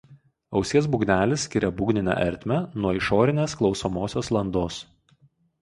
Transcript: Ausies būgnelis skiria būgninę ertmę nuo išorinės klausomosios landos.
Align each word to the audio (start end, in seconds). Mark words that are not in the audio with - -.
Ausies 0.59 0.87
būgnelis 0.95 1.43
skiria 1.49 1.69
būgninę 1.81 2.15
ertmę 2.29 2.57
nuo 2.81 2.97
išorinės 3.01 3.57
klausomosios 3.61 4.35
landos. 4.39 4.83